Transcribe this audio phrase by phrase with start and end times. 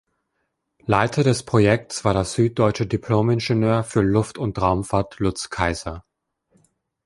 [0.87, 6.03] Leiter des Projekts war der süddeutsche Diplomingenieur für Luft- und Raumfahrt Lutz Kayser.